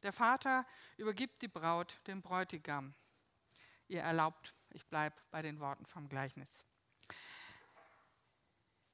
Der 0.03 0.13
Vater 0.13 0.67
übergibt 0.97 1.41
die 1.41 1.47
Braut 1.47 1.99
dem 2.07 2.21
Bräutigam. 2.21 2.93
Ihr 3.87 4.01
erlaubt, 4.01 4.53
ich 4.69 4.85
bleibe 4.85 5.15
bei 5.31 5.41
den 5.41 5.59
Worten 5.59 5.85
vom 5.85 6.07
Gleichnis. 6.07 6.65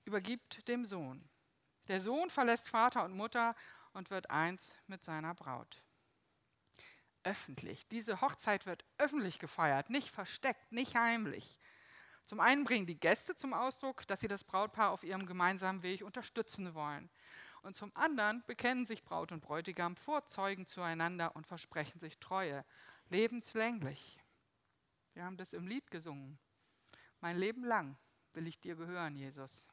Übergibt 0.05 0.67
dem 0.67 0.85
Sohn. 0.85 1.29
Der 1.87 1.99
Sohn 1.99 2.29
verlässt 2.29 2.67
Vater 2.67 3.03
und 3.03 3.13
Mutter 3.13 3.55
und 3.93 4.09
wird 4.09 4.29
eins 4.29 4.75
mit 4.87 5.03
seiner 5.03 5.33
Braut 5.33 5.83
öffentlich. 7.23 7.87
Diese 7.87 8.21
Hochzeit 8.21 8.65
wird 8.65 8.85
öffentlich 8.97 9.39
gefeiert, 9.39 9.89
nicht 9.89 10.09
versteckt, 10.09 10.71
nicht 10.71 10.95
heimlich. 10.95 11.59
Zum 12.25 12.39
einen 12.39 12.63
bringen 12.63 12.85
die 12.85 12.99
Gäste 12.99 13.35
zum 13.35 13.53
Ausdruck, 13.53 14.07
dass 14.07 14.19
sie 14.19 14.27
das 14.27 14.43
Brautpaar 14.43 14.91
auf 14.91 15.03
ihrem 15.03 15.25
gemeinsamen 15.25 15.83
Weg 15.83 16.03
unterstützen 16.03 16.73
wollen. 16.73 17.09
Und 17.63 17.75
zum 17.75 17.91
anderen 17.95 18.43
bekennen 18.47 18.85
sich 18.85 19.03
Braut 19.03 19.31
und 19.31 19.41
Bräutigam 19.41 19.95
vor 19.95 20.25
Zeugen 20.25 20.65
zueinander 20.65 21.35
und 21.35 21.45
versprechen 21.45 21.99
sich 21.99 22.19
Treue, 22.19 22.65
lebenslänglich. 23.09 24.19
Wir 25.13 25.25
haben 25.25 25.37
das 25.37 25.53
im 25.53 25.67
Lied 25.67 25.91
gesungen. 25.91 26.39
Mein 27.19 27.37
Leben 27.37 27.63
lang 27.63 27.97
will 28.33 28.47
ich 28.47 28.59
dir 28.59 28.75
gehören, 28.75 29.15
Jesus. 29.15 29.67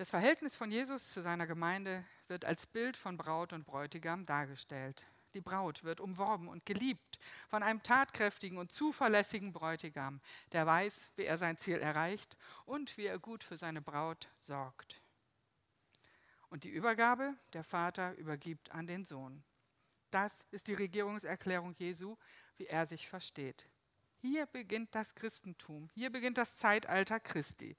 Das 0.00 0.08
Verhältnis 0.08 0.56
von 0.56 0.70
Jesus 0.70 1.12
zu 1.12 1.20
seiner 1.20 1.46
Gemeinde 1.46 2.06
wird 2.26 2.46
als 2.46 2.66
Bild 2.66 2.96
von 2.96 3.18
Braut 3.18 3.52
und 3.52 3.66
Bräutigam 3.66 4.24
dargestellt. 4.24 5.04
Die 5.34 5.42
Braut 5.42 5.84
wird 5.84 6.00
umworben 6.00 6.48
und 6.48 6.64
geliebt 6.64 7.18
von 7.48 7.62
einem 7.62 7.82
tatkräftigen 7.82 8.56
und 8.56 8.72
zuverlässigen 8.72 9.52
Bräutigam, 9.52 10.22
der 10.52 10.64
weiß, 10.64 11.10
wie 11.16 11.24
er 11.24 11.36
sein 11.36 11.58
Ziel 11.58 11.80
erreicht 11.80 12.38
und 12.64 12.96
wie 12.96 13.04
er 13.04 13.18
gut 13.18 13.44
für 13.44 13.58
seine 13.58 13.82
Braut 13.82 14.30
sorgt. 14.38 15.02
Und 16.48 16.64
die 16.64 16.70
Übergabe, 16.70 17.34
der 17.52 17.62
Vater 17.62 18.14
übergibt 18.14 18.70
an 18.70 18.86
den 18.86 19.04
Sohn. 19.04 19.44
Das 20.10 20.46
ist 20.50 20.68
die 20.68 20.72
Regierungserklärung 20.72 21.74
Jesu, 21.74 22.16
wie 22.56 22.68
er 22.68 22.86
sich 22.86 23.06
versteht. 23.06 23.68
Hier 24.16 24.46
beginnt 24.46 24.94
das 24.94 25.14
Christentum, 25.14 25.90
hier 25.92 26.08
beginnt 26.08 26.38
das 26.38 26.56
Zeitalter 26.56 27.20
Christi. 27.20 27.76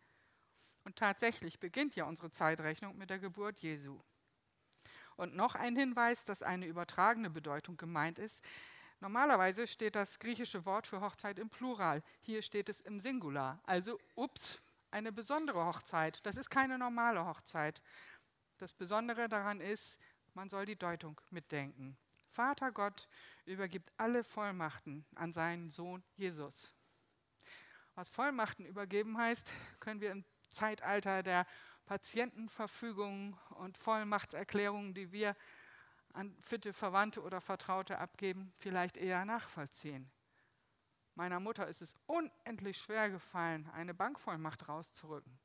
Und 0.83 0.95
tatsächlich 0.95 1.59
beginnt 1.59 1.95
ja 1.95 2.05
unsere 2.05 2.31
Zeitrechnung 2.31 2.97
mit 2.97 3.09
der 3.09 3.19
Geburt 3.19 3.59
Jesu. 3.59 4.01
Und 5.15 5.35
noch 5.35 5.55
ein 5.55 5.75
Hinweis, 5.75 6.25
dass 6.25 6.41
eine 6.41 6.65
übertragene 6.65 7.29
Bedeutung 7.29 7.77
gemeint 7.77 8.17
ist. 8.17 8.43
Normalerweise 8.99 9.67
steht 9.67 9.95
das 9.95 10.19
griechische 10.19 10.65
Wort 10.65 10.87
für 10.87 11.01
Hochzeit 11.01 11.39
im 11.39 11.49
Plural. 11.49 12.03
Hier 12.21 12.41
steht 12.41 12.69
es 12.69 12.81
im 12.81 12.99
Singular. 12.99 13.59
Also, 13.63 13.99
ups, 14.15 14.61
eine 14.89 15.11
besondere 15.11 15.65
Hochzeit. 15.65 16.25
Das 16.25 16.37
ist 16.37 16.49
keine 16.49 16.77
normale 16.77 17.25
Hochzeit. 17.25 17.81
Das 18.57 18.73
Besondere 18.73 19.27
daran 19.27 19.59
ist, 19.59 19.99
man 20.33 20.49
soll 20.49 20.65
die 20.65 20.75
Deutung 20.75 21.19
mitdenken. 21.29 21.97
Vater 22.29 22.71
Gott 22.71 23.07
übergibt 23.45 23.91
alle 23.97 24.23
Vollmachten 24.23 25.05
an 25.15 25.33
seinen 25.33 25.69
Sohn 25.69 26.03
Jesus. 26.15 26.73
Was 27.95 28.09
Vollmachten 28.09 28.65
übergeben 28.65 29.17
heißt, 29.17 29.51
können 29.79 29.99
wir 29.99 30.11
im 30.11 30.23
Zeitalter 30.51 31.23
der 31.23 31.45
Patientenverfügungen 31.85 33.37
und 33.55 33.77
Vollmachtserklärungen, 33.77 34.93
die 34.93 35.11
wir 35.11 35.35
an 36.13 36.35
fitte 36.39 36.73
Verwandte 36.73 37.21
oder 37.21 37.41
Vertraute 37.41 37.97
abgeben, 37.97 38.53
vielleicht 38.57 38.97
eher 38.97 39.25
nachvollziehen. 39.25 40.11
Meiner 41.15 41.39
Mutter 41.39 41.67
ist 41.67 41.81
es 41.81 41.95
unendlich 42.05 42.77
schwer 42.77 43.09
gefallen, 43.09 43.69
eine 43.71 43.93
Bankvollmacht 43.93 44.67
rauszurücken, 44.67 45.39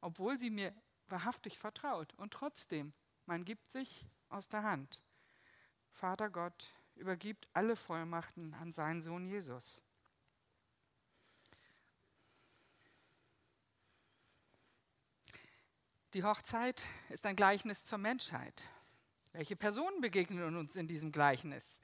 obwohl 0.00 0.38
sie 0.38 0.50
mir 0.50 0.74
wahrhaftig 1.08 1.58
vertraut. 1.58 2.14
Und 2.14 2.32
trotzdem, 2.32 2.92
man 3.26 3.44
gibt 3.44 3.70
sich 3.70 4.06
aus 4.28 4.48
der 4.48 4.62
Hand. 4.62 5.02
Vater 5.90 6.30
Gott 6.30 6.72
übergibt 6.94 7.48
alle 7.52 7.76
Vollmachten 7.76 8.54
an 8.54 8.72
seinen 8.72 9.02
Sohn 9.02 9.26
Jesus. 9.26 9.82
Die 16.14 16.24
Hochzeit 16.24 16.84
ist 17.08 17.24
ein 17.24 17.36
Gleichnis 17.36 17.86
zur 17.86 17.96
Menschheit. 17.96 18.64
Welche 19.32 19.56
Personen 19.56 20.02
begegnen 20.02 20.56
uns 20.56 20.76
in 20.76 20.86
diesem 20.86 21.10
Gleichnis? 21.10 21.78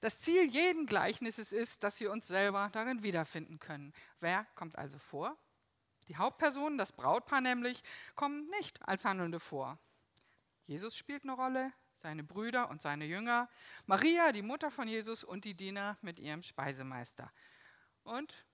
Das 0.00 0.22
Ziel 0.22 0.48
jeden 0.48 0.86
Gleichnisses 0.86 1.52
ist, 1.52 1.82
dass 1.82 2.00
wir 2.00 2.10
uns 2.10 2.26
selber 2.26 2.70
darin 2.72 3.02
wiederfinden 3.02 3.58
können. 3.58 3.92
Wer 4.18 4.46
kommt 4.54 4.78
also 4.78 4.98
vor? 4.98 5.36
Die 6.08 6.16
Hauptpersonen, 6.16 6.78
das 6.78 6.92
Brautpaar 6.92 7.42
nämlich, 7.42 7.82
kommen 8.14 8.46
nicht 8.48 8.80
als 8.88 9.04
Handelnde 9.04 9.40
vor. 9.40 9.78
Jesus 10.64 10.96
spielt 10.96 11.24
eine 11.24 11.34
Rolle, 11.34 11.70
seine 11.96 12.24
Brüder 12.24 12.70
und 12.70 12.80
seine 12.80 13.04
Jünger, 13.04 13.50
Maria, 13.84 14.32
die 14.32 14.40
Mutter 14.40 14.70
von 14.70 14.88
Jesus 14.88 15.22
und 15.22 15.44
die 15.44 15.54
Diener 15.54 15.98
mit 16.00 16.18
ihrem 16.18 16.40
Speisemeister. 16.40 17.30
Und 18.04 18.46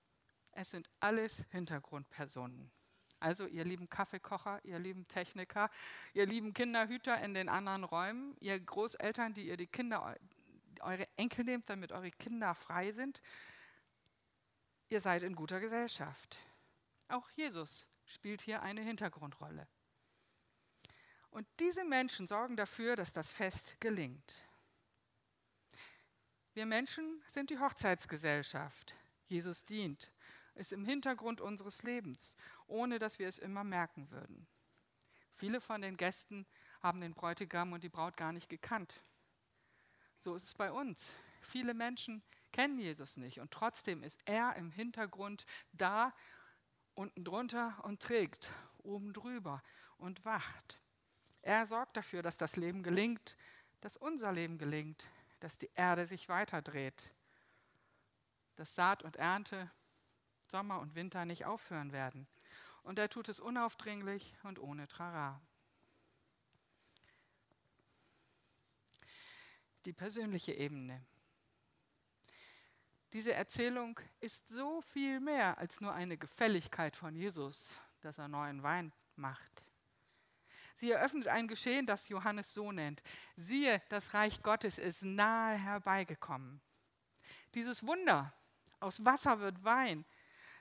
es 0.51 0.69
sind 0.69 0.89
alles 0.99 1.43
Hintergrundpersonen. 1.49 2.73
Also 3.23 3.47
ihr 3.47 3.63
lieben 3.63 3.89
Kaffeekocher, 3.89 4.59
ihr 4.65 4.79
lieben 4.79 5.07
Techniker, 5.07 5.69
ihr 6.13 6.25
lieben 6.25 6.53
Kinderhüter 6.53 7.21
in 7.21 7.33
den 7.33 7.47
anderen 7.47 7.85
Räumen, 7.85 8.35
ihr 8.41 8.59
Großeltern, 8.59 9.33
die 9.33 9.47
ihr 9.47 9.55
die 9.55 9.67
Kinder, 9.67 10.17
eure 10.81 11.07
Enkel 11.15 11.45
nehmt, 11.45 11.69
damit 11.69 11.93
eure 11.93 12.11
Kinder 12.11 12.53
frei 12.53 12.91
sind. 12.91 13.21
Ihr 14.89 14.99
seid 14.99 15.23
in 15.23 15.35
guter 15.35 15.61
Gesellschaft. 15.61 16.37
Auch 17.07 17.29
Jesus 17.29 17.87
spielt 18.05 18.41
hier 18.41 18.61
eine 18.61 18.81
Hintergrundrolle. 18.81 19.69
Und 21.31 21.47
diese 21.61 21.85
Menschen 21.85 22.27
sorgen 22.27 22.57
dafür, 22.57 22.97
dass 22.97 23.13
das 23.13 23.31
Fest 23.31 23.79
gelingt. 23.79 24.33
Wir 26.53 26.65
Menschen 26.65 27.23
sind 27.29 27.49
die 27.51 27.59
Hochzeitsgesellschaft. 27.59 28.93
Jesus 29.27 29.63
dient, 29.63 30.13
ist 30.55 30.71
im 30.71 30.85
Hintergrund 30.85 31.41
unseres 31.41 31.83
Lebens, 31.83 32.35
ohne 32.67 32.99
dass 32.99 33.19
wir 33.19 33.27
es 33.27 33.37
immer 33.37 33.63
merken 33.63 34.09
würden. 34.11 34.47
Viele 35.33 35.61
von 35.61 35.81
den 35.81 35.97
Gästen 35.97 36.45
haben 36.81 37.01
den 37.01 37.13
Bräutigam 37.13 37.73
und 37.73 37.83
die 37.83 37.89
Braut 37.89 38.17
gar 38.17 38.33
nicht 38.33 38.49
gekannt. 38.49 39.01
So 40.17 40.35
ist 40.35 40.43
es 40.43 40.53
bei 40.53 40.71
uns. 40.71 41.15
Viele 41.41 41.73
Menschen 41.73 42.23
kennen 42.51 42.79
Jesus 42.79 43.17
nicht 43.17 43.39
und 43.39 43.51
trotzdem 43.51 44.03
ist 44.03 44.21
er 44.25 44.55
im 44.55 44.71
Hintergrund 44.71 45.45
da, 45.71 46.13
unten 46.93 47.25
drunter 47.25 47.83
und 47.83 48.01
trägt, 48.01 48.51
oben 48.83 49.11
drüber 49.11 49.63
und 49.97 50.23
wacht. 50.23 50.79
Er 51.41 51.65
sorgt 51.65 51.97
dafür, 51.97 52.21
dass 52.21 52.37
das 52.37 52.55
Leben 52.55 52.83
gelingt, 52.83 53.35
dass 53.81 53.97
unser 53.97 54.31
Leben 54.31 54.57
gelingt, 54.57 55.05
dass 55.39 55.57
die 55.57 55.69
Erde 55.75 56.07
sich 56.07 56.29
weiterdreht, 56.29 57.11
dass 58.55 58.75
Saat 58.75 59.03
und 59.03 59.17
Ernte, 59.17 59.69
Sommer 60.45 60.79
und 60.79 60.95
Winter 60.95 61.25
nicht 61.25 61.45
aufhören 61.45 61.91
werden. 61.91 62.27
Und 62.83 62.99
er 62.99 63.09
tut 63.09 63.29
es 63.29 63.39
unaufdringlich 63.39 64.35
und 64.43 64.59
ohne 64.59 64.87
Trara. 64.87 65.41
Die 69.85 69.93
persönliche 69.93 70.53
Ebene. 70.53 71.05
Diese 73.13 73.33
Erzählung 73.33 73.99
ist 74.21 74.47
so 74.49 74.81
viel 74.81 75.19
mehr 75.19 75.57
als 75.57 75.81
nur 75.81 75.93
eine 75.93 76.17
Gefälligkeit 76.17 76.95
von 76.95 77.15
Jesus, 77.15 77.79
dass 78.01 78.17
er 78.17 78.27
neuen 78.27 78.63
Wein 78.63 78.91
macht. 79.15 79.63
Sie 80.75 80.91
eröffnet 80.91 81.27
ein 81.27 81.47
Geschehen, 81.47 81.85
das 81.85 82.09
Johannes 82.09 82.53
so 82.53 82.71
nennt. 82.71 83.03
Siehe, 83.35 83.81
das 83.89 84.13
Reich 84.13 84.41
Gottes 84.41 84.77
ist 84.77 85.03
nahe 85.03 85.55
herbeigekommen. 85.55 86.59
Dieses 87.53 87.85
Wunder, 87.85 88.33
aus 88.79 89.05
Wasser 89.05 89.39
wird 89.39 89.63
Wein, 89.63 90.05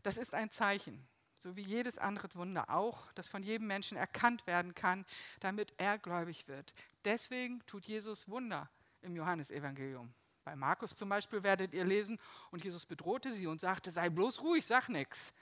das 0.03 0.17
ist 0.19 0.35
ein 0.35 0.51
Zeichen, 0.51 1.09
so 1.43 1.57
wie 1.57 1.63
jedes 1.63 1.99
andere 1.99 2.33
Wunder 2.35 2.71
auch, 2.71 3.13
das 3.13 3.29
von 3.29 3.43
jedem 3.43 3.67
Menschen 3.67 3.97
erkannt 3.97 4.47
werden 4.47 4.75
kann, 4.75 5.05
damit 5.41 5.73
er 5.77 5.99
gläubig 5.99 6.47
wird. 6.49 6.73
Deswegen 7.05 7.65
tut 7.67 7.87
Jesus 7.87 8.29
Wunder 8.29 8.71
im 9.03 9.17
Johannesevangelium. 9.17 10.13
Bei 10.45 10.57
Markus 10.57 10.97
zum 10.97 11.09
Beispiel 11.09 11.43
werdet 11.43 11.75
ihr 11.75 11.85
lesen, 11.85 12.19
und 12.51 12.65
Jesus 12.65 12.87
bedrohte 12.87 13.31
sie 13.31 13.47
und 13.47 13.61
sagte, 13.61 13.91
sei 13.91 14.09
bloß 14.09 14.43
ruhig, 14.43 14.65
sag 14.67 14.89
nichts. 14.89 15.33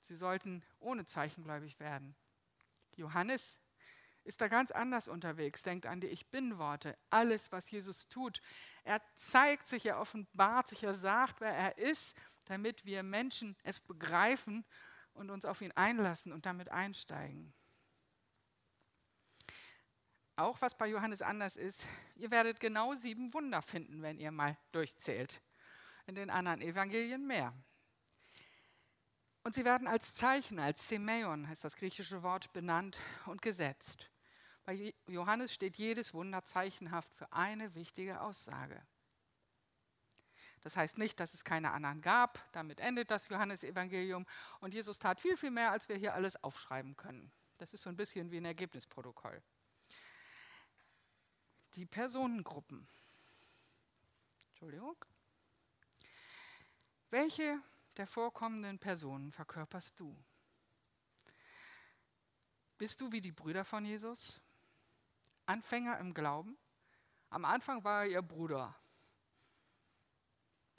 Sie 0.00 0.16
sollten 0.16 0.62
ohne 0.80 1.04
Zeichen 1.04 1.44
gläubig 1.44 1.78
werden. 1.80 2.14
Johannes 2.96 3.58
ist 4.24 4.40
da 4.40 4.48
ganz 4.48 4.70
anders 4.70 5.08
unterwegs, 5.08 5.62
denkt 5.62 5.86
an 5.86 6.00
die 6.00 6.06
Ich 6.06 6.26
Bin-Worte. 6.26 6.96
Alles, 7.10 7.52
was 7.52 7.70
Jesus 7.70 8.08
tut, 8.08 8.40
er 8.84 9.00
zeigt 9.16 9.66
sich, 9.66 9.86
er 9.86 10.00
offenbart 10.00 10.68
sich, 10.68 10.84
er 10.84 10.94
sagt, 10.94 11.40
wer 11.40 11.52
er 11.52 11.78
ist, 11.78 12.14
damit 12.46 12.84
wir 12.84 13.02
Menschen 13.02 13.56
es 13.62 13.80
begreifen 13.80 14.64
und 15.14 15.30
uns 15.30 15.44
auf 15.44 15.60
ihn 15.62 15.72
einlassen 15.72 16.32
und 16.32 16.46
damit 16.46 16.70
einsteigen. 16.70 17.54
Auch 20.36 20.60
was 20.60 20.76
bei 20.76 20.88
Johannes 20.88 21.22
anders 21.22 21.54
ist, 21.54 21.86
ihr 22.16 22.30
werdet 22.30 22.58
genau 22.58 22.94
sieben 22.94 23.32
Wunder 23.34 23.62
finden, 23.62 24.02
wenn 24.02 24.18
ihr 24.18 24.32
mal 24.32 24.58
durchzählt. 24.72 25.40
In 26.06 26.16
den 26.16 26.28
anderen 26.28 26.60
Evangelien 26.60 27.26
mehr. 27.26 27.54
Und 29.44 29.54
sie 29.54 29.64
werden 29.64 29.86
als 29.86 30.14
Zeichen, 30.14 30.58
als 30.58 30.88
Semeion 30.88 31.48
heißt 31.48 31.64
das 31.64 31.76
griechische 31.76 32.22
Wort, 32.22 32.52
benannt 32.52 32.98
und 33.26 33.42
gesetzt. 33.42 34.10
Bei 34.64 34.94
Johannes 35.06 35.52
steht 35.52 35.76
jedes 35.76 36.14
Wunder 36.14 36.42
zeichenhaft 36.44 37.14
für 37.14 37.30
eine 37.32 37.74
wichtige 37.74 38.20
Aussage. 38.22 38.82
Das 40.64 40.78
heißt 40.78 40.96
nicht, 40.96 41.20
dass 41.20 41.34
es 41.34 41.44
keine 41.44 41.72
anderen 41.72 42.00
gab. 42.00 42.40
Damit 42.52 42.80
endet 42.80 43.10
das 43.10 43.28
Johannesevangelium. 43.28 44.26
Und 44.60 44.72
Jesus 44.72 44.98
tat 44.98 45.20
viel, 45.20 45.36
viel 45.36 45.50
mehr, 45.50 45.70
als 45.70 45.90
wir 45.90 45.96
hier 45.96 46.14
alles 46.14 46.42
aufschreiben 46.42 46.96
können. 46.96 47.30
Das 47.58 47.74
ist 47.74 47.82
so 47.82 47.90
ein 47.90 47.96
bisschen 47.96 48.30
wie 48.30 48.38
ein 48.38 48.46
Ergebnisprotokoll. 48.46 49.42
Die 51.74 51.84
Personengruppen. 51.84 52.88
Entschuldigung. 54.48 54.96
Welche 57.10 57.60
der 57.98 58.06
vorkommenden 58.06 58.78
Personen 58.78 59.32
verkörperst 59.32 60.00
du? 60.00 60.16
Bist 62.78 63.02
du 63.02 63.12
wie 63.12 63.20
die 63.20 63.32
Brüder 63.32 63.66
von 63.66 63.84
Jesus? 63.84 64.40
Anfänger 65.44 65.98
im 65.98 66.14
Glauben. 66.14 66.56
Am 67.28 67.44
Anfang 67.44 67.84
war 67.84 68.04
er 68.04 68.10
ihr 68.10 68.22
Bruder. 68.22 68.74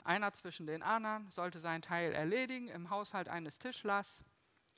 Einer 0.06 0.32
zwischen 0.32 0.66
den 0.66 0.82
anderen 0.82 1.30
sollte 1.30 1.58
seinen 1.58 1.82
Teil 1.82 2.12
erledigen 2.12 2.68
im 2.68 2.90
Haushalt 2.90 3.28
eines 3.28 3.58
Tischlers. 3.58 4.22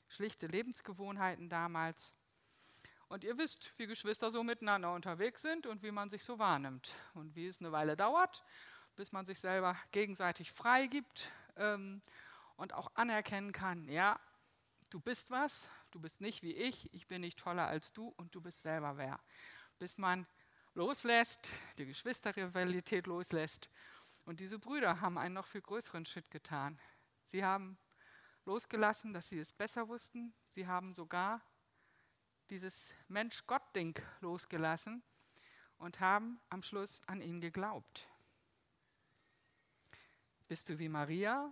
Schlichte 0.09 0.47
Lebensgewohnheiten 0.47 1.51
damals. 1.51 2.15
Und 3.09 3.25
ihr 3.25 3.37
wisst, 3.37 3.79
wie 3.79 3.87
Geschwister 3.87 4.31
so 4.31 4.43
miteinander 4.43 4.93
unterwegs 4.93 5.43
sind 5.43 5.67
und 5.67 5.83
wie 5.83 5.91
man 5.91 6.09
sich 6.09 6.25
so 6.25 6.39
wahrnimmt. 6.39 6.95
Und 7.13 7.37
wie 7.37 7.47
es 7.47 7.61
eine 7.61 7.73
Weile 7.73 7.97
dauert, 7.97 8.43
bis 8.97 9.13
man 9.13 9.27
sich 9.27 9.39
selber 9.39 9.77
gegenseitig 9.93 10.51
freigibt 10.51 11.31
ähm, 11.57 12.01
und 12.57 12.73
auch 12.73 12.91
anerkennen 12.95 13.53
kann, 13.53 13.87
ja, 13.89 14.19
du 14.89 14.99
bist 14.99 15.31
was, 15.31 15.69
du 15.91 16.01
bist 16.01 16.23
nicht 16.23 16.43
wie 16.43 16.55
ich, 16.55 16.93
ich 16.95 17.07
bin 17.07 17.21
nicht 17.21 17.39
toller 17.39 17.67
als 17.67 17.93
du 17.93 18.15
und 18.17 18.35
du 18.35 18.41
bist 18.41 18.63
selber 18.63 18.97
wer 18.97 19.21
bis 19.79 19.97
man 19.97 20.27
loslässt, 20.75 21.51
die 21.79 21.87
Geschwisterrivalität 21.87 23.07
loslässt. 23.07 23.69
Und 24.29 24.41
diese 24.41 24.59
Brüder 24.59 25.01
haben 25.01 25.17
einen 25.17 25.37
noch 25.37 25.47
viel 25.47 25.63
größeren 25.63 26.05
Schritt 26.05 26.31
getan. 26.31 26.79
Sie 27.29 27.43
haben 27.43 27.79
losgelassen, 28.45 29.15
dass 29.15 29.31
sie 29.31 29.39
es 29.39 29.55
besser 29.55 29.89
wussten. 29.89 30.35
Sie 30.49 30.67
haben 30.67 30.93
sogar 30.93 31.41
dieses 32.51 32.93
Mensch-Gott-Ding 33.09 33.99
losgelassen 34.21 35.03
und 35.79 36.01
haben 36.01 36.43
am 36.51 36.63
Schluss 36.63 37.01
an 37.07 37.23
ihn 37.23 37.41
geglaubt. 37.41 38.07
Bist 40.47 40.69
du 40.69 40.79
wie 40.79 40.91
Maria? 40.91 41.51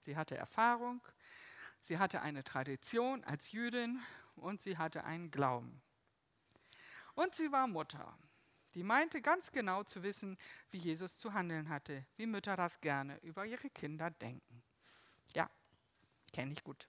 Sie 0.00 0.16
hatte 0.16 0.38
Erfahrung, 0.38 1.06
sie 1.82 1.98
hatte 1.98 2.22
eine 2.22 2.44
Tradition 2.44 3.24
als 3.24 3.52
Jüdin 3.52 4.00
und 4.36 4.62
sie 4.62 4.78
hatte 4.78 5.04
einen 5.04 5.30
Glauben. 5.30 5.82
Und 7.12 7.34
sie 7.34 7.52
war 7.52 7.66
Mutter. 7.66 8.16
Die 8.74 8.82
meinte 8.82 9.22
ganz 9.22 9.50
genau 9.50 9.82
zu 9.82 10.02
wissen, 10.02 10.36
wie 10.70 10.78
Jesus 10.78 11.18
zu 11.18 11.32
handeln 11.32 11.68
hatte, 11.68 12.04
wie 12.16 12.26
Mütter 12.26 12.56
das 12.56 12.80
gerne 12.80 13.18
über 13.22 13.46
ihre 13.46 13.70
Kinder 13.70 14.10
denken. 14.10 14.62
Ja, 15.34 15.48
kenne 16.32 16.52
ich 16.52 16.62
gut. 16.62 16.86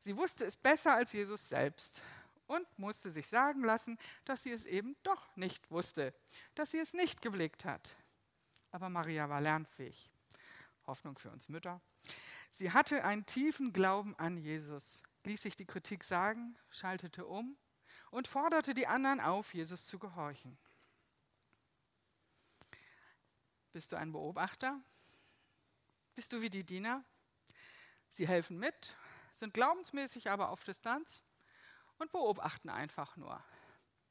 Sie 0.00 0.16
wusste 0.16 0.44
es 0.44 0.56
besser 0.56 0.94
als 0.94 1.12
Jesus 1.12 1.48
selbst 1.48 2.02
und 2.46 2.66
musste 2.78 3.10
sich 3.10 3.26
sagen 3.26 3.62
lassen, 3.64 3.98
dass 4.24 4.42
sie 4.42 4.52
es 4.52 4.64
eben 4.64 4.96
doch 5.02 5.34
nicht 5.36 5.70
wusste, 5.70 6.14
dass 6.54 6.70
sie 6.70 6.78
es 6.78 6.92
nicht 6.92 7.22
geblickt 7.22 7.64
hat. 7.64 7.96
Aber 8.70 8.88
Maria 8.88 9.28
war 9.28 9.40
lernfähig. 9.40 10.10
Hoffnung 10.86 11.18
für 11.18 11.30
uns 11.30 11.48
Mütter. 11.48 11.80
Sie 12.52 12.72
hatte 12.72 13.04
einen 13.04 13.26
tiefen 13.26 13.72
Glauben 13.72 14.14
an 14.16 14.36
Jesus, 14.36 15.02
ließ 15.24 15.42
sich 15.42 15.56
die 15.56 15.64
Kritik 15.64 16.04
sagen, 16.04 16.56
schaltete 16.70 17.26
um 17.26 17.56
und 18.10 18.28
forderte 18.28 18.74
die 18.74 18.86
anderen 18.86 19.20
auf, 19.20 19.54
Jesus 19.54 19.86
zu 19.86 19.98
gehorchen. 19.98 20.58
Bist 23.74 23.90
du 23.90 23.96
ein 23.96 24.12
Beobachter? 24.12 24.80
Bist 26.14 26.32
du 26.32 26.40
wie 26.40 26.48
die 26.48 26.62
Diener? 26.62 27.04
Sie 28.12 28.28
helfen 28.28 28.56
mit, 28.56 28.94
sind 29.32 29.52
glaubensmäßig 29.52 30.30
aber 30.30 30.50
auf 30.50 30.62
Distanz 30.62 31.24
und 31.98 32.12
beobachten 32.12 32.70
einfach 32.70 33.16
nur. 33.16 33.42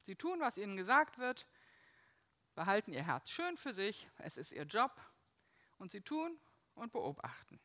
Sie 0.02 0.16
tun, 0.16 0.38
was 0.40 0.58
ihnen 0.58 0.76
gesagt 0.76 1.16
wird, 1.16 1.48
behalten 2.54 2.92
ihr 2.92 3.06
Herz 3.06 3.30
schön 3.30 3.56
für 3.56 3.72
sich, 3.72 4.06
es 4.18 4.36
ist 4.36 4.52
ihr 4.52 4.64
Job 4.64 5.00
und 5.78 5.90
sie 5.90 6.02
tun 6.02 6.38
und 6.74 6.92
beobachten. 6.92 7.58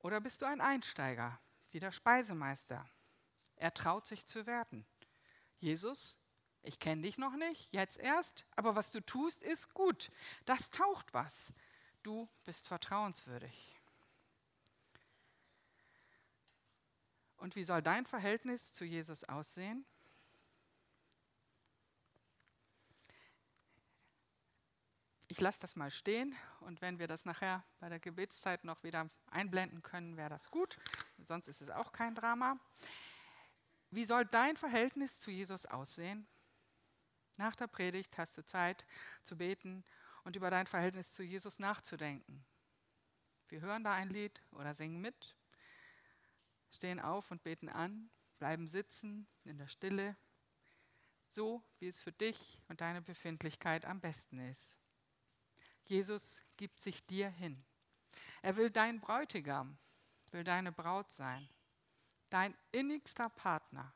Oder 0.00 0.20
bist 0.20 0.42
du 0.42 0.46
ein 0.46 0.60
Einsteiger, 0.60 1.40
wie 1.70 1.80
der 1.80 1.92
Speisemeister? 1.92 2.86
Er 3.56 3.72
traut 3.72 4.06
sich 4.06 4.26
zu 4.26 4.44
werden. 4.44 4.86
Jesus, 5.56 6.18
ich 6.62 6.78
kenne 6.78 7.02
dich 7.02 7.18
noch 7.18 7.36
nicht, 7.36 7.72
jetzt 7.72 7.98
erst, 7.98 8.44
aber 8.56 8.74
was 8.74 8.90
du 8.90 9.00
tust, 9.00 9.42
ist 9.42 9.72
gut. 9.74 10.10
Das 10.44 10.70
taucht 10.70 11.14
was. 11.14 11.52
Du 12.02 12.28
bist 12.44 12.66
vertrauenswürdig. 12.66 13.76
Und 17.38 17.54
wie 17.56 17.64
soll 17.64 17.82
dein 17.82 18.04
Verhältnis 18.04 18.72
zu 18.72 18.84
Jesus 18.84 19.24
aussehen? 19.24 19.86
Ich 25.30 25.40
lasse 25.40 25.60
das 25.60 25.76
mal 25.76 25.90
stehen 25.90 26.34
und 26.60 26.80
wenn 26.80 26.98
wir 26.98 27.06
das 27.06 27.26
nachher 27.26 27.62
bei 27.80 27.90
der 27.90 28.00
Gebetszeit 28.00 28.64
noch 28.64 28.82
wieder 28.82 29.10
einblenden 29.30 29.82
können, 29.82 30.16
wäre 30.16 30.30
das 30.30 30.50
gut. 30.50 30.78
Sonst 31.18 31.48
ist 31.48 31.60
es 31.60 31.68
auch 31.68 31.92
kein 31.92 32.14
Drama. 32.14 32.58
Wie 33.90 34.04
soll 34.04 34.24
dein 34.24 34.56
Verhältnis 34.56 35.20
zu 35.20 35.30
Jesus 35.30 35.66
aussehen? 35.66 36.26
Nach 37.38 37.56
der 37.56 37.66
Predigt 37.66 38.18
hast 38.18 38.36
du 38.36 38.44
Zeit 38.44 38.86
zu 39.22 39.38
beten 39.38 39.82
und 40.24 40.36
über 40.36 40.50
dein 40.50 40.66
Verhältnis 40.66 41.14
zu 41.14 41.22
Jesus 41.22 41.58
nachzudenken. 41.58 42.44
Wir 43.48 43.62
hören 43.62 43.82
da 43.82 43.94
ein 43.94 44.10
Lied 44.10 44.42
oder 44.52 44.74
singen 44.74 45.00
mit 45.00 45.34
stehen 46.70 47.00
auf 47.00 47.30
und 47.30 47.42
beten 47.42 47.68
an, 47.68 48.10
bleiben 48.38 48.68
sitzen 48.68 49.26
in 49.44 49.58
der 49.58 49.68
Stille, 49.68 50.16
so 51.28 51.62
wie 51.78 51.88
es 51.88 52.00
für 52.00 52.12
dich 52.12 52.60
und 52.68 52.80
deine 52.80 53.02
Befindlichkeit 53.02 53.84
am 53.84 54.00
besten 54.00 54.38
ist. 54.38 54.78
Jesus 55.84 56.42
gibt 56.56 56.80
sich 56.80 57.06
dir 57.06 57.30
hin. 57.30 57.64
Er 58.42 58.56
will 58.56 58.70
dein 58.70 59.00
Bräutigam, 59.00 59.78
will 60.30 60.44
deine 60.44 60.72
Braut 60.72 61.10
sein, 61.10 61.48
dein 62.30 62.56
innigster 62.72 63.28
Partner. 63.30 63.94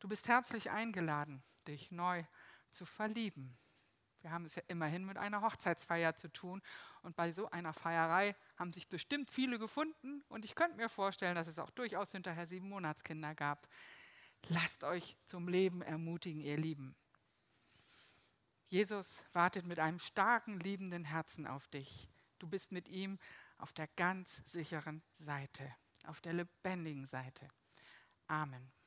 Du 0.00 0.08
bist 0.08 0.28
herzlich 0.28 0.70
eingeladen, 0.70 1.42
dich 1.68 1.90
neu 1.92 2.24
zu 2.70 2.86
verlieben. 2.86 3.56
Wir 4.22 4.30
haben 4.32 4.44
es 4.44 4.54
ja 4.54 4.62
immerhin 4.68 5.04
mit 5.04 5.16
einer 5.16 5.42
Hochzeitsfeier 5.42 6.14
zu 6.14 6.32
tun. 6.32 6.62
Und 7.02 7.16
bei 7.16 7.32
so 7.32 7.50
einer 7.50 7.72
Feierei 7.72 8.34
haben 8.56 8.72
sich 8.72 8.88
bestimmt 8.88 9.30
viele 9.30 9.58
gefunden. 9.58 10.22
Und 10.28 10.44
ich 10.44 10.54
könnte 10.54 10.76
mir 10.76 10.88
vorstellen, 10.88 11.34
dass 11.34 11.46
es 11.46 11.58
auch 11.58 11.70
durchaus 11.70 12.12
hinterher 12.12 12.46
sieben 12.46 12.68
Monatskinder 12.68 13.34
gab. 13.34 13.68
Lasst 14.48 14.84
euch 14.84 15.16
zum 15.24 15.48
Leben 15.48 15.82
ermutigen, 15.82 16.40
ihr 16.40 16.56
Lieben. 16.56 16.96
Jesus 18.68 19.24
wartet 19.32 19.66
mit 19.66 19.78
einem 19.80 19.98
starken, 19.98 20.60
liebenden 20.60 21.04
Herzen 21.04 21.46
auf 21.46 21.68
dich. 21.68 22.08
Du 22.38 22.48
bist 22.48 22.72
mit 22.72 22.88
ihm 22.88 23.18
auf 23.58 23.72
der 23.72 23.88
ganz 23.96 24.40
sicheren 24.44 25.02
Seite, 25.18 25.74
auf 26.06 26.20
der 26.20 26.34
lebendigen 26.34 27.06
Seite. 27.06 27.48
Amen. 28.28 28.79